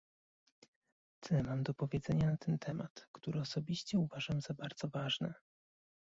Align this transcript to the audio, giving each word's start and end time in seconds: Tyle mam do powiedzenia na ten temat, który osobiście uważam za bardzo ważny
Tyle 1.21 1.43
mam 1.43 1.63
do 1.63 1.73
powiedzenia 1.73 2.31
na 2.31 2.37
ten 2.37 2.59
temat, 2.59 3.07
który 3.11 3.39
osobiście 3.41 3.99
uważam 3.99 4.41
za 4.41 4.53
bardzo 4.53 4.87
ważny 4.87 5.33